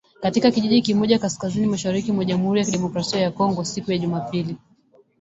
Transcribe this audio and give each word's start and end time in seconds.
Katika 0.21 0.51
kijiji 0.51 0.81
kimoja 0.81 1.19
kaskazini-mashariki 1.19 2.11
mwa 2.11 2.25
Jamuhuri 2.25 2.59
ya 2.59 2.65
Kidemokrasia 2.65 3.21
ya 3.21 3.31
Kongo 3.31 3.63
,siku 3.63 3.91
ya 3.91 3.97
Jumapili 3.97 4.57